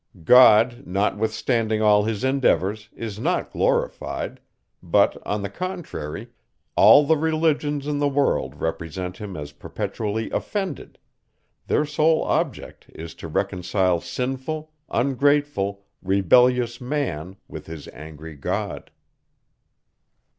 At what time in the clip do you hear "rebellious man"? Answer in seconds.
16.01-17.35